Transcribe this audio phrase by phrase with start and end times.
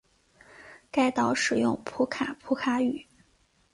[0.89, 3.05] 该岛使用普卡普卡语。